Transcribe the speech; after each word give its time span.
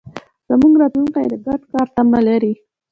زموږ 0.49 0.73
راتلونکی 0.81 1.25
د 1.31 1.35
ګډ 1.45 1.61
کار 1.71 1.87
تمه 1.95 2.19
لري. 2.27 2.53